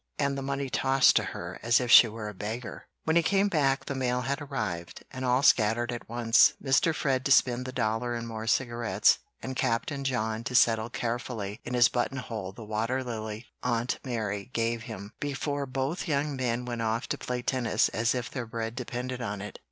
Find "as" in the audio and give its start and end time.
1.61-1.79, 17.89-18.15